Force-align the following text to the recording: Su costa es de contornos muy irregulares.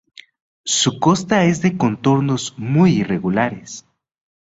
Su 0.65 0.97
costa 0.99 1.45
es 1.45 1.61
de 1.61 1.77
contornos 1.77 2.55
muy 2.57 2.89
irregulares. 2.93 3.85